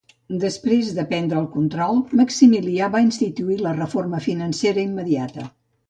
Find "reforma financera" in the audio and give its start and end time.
3.79-4.89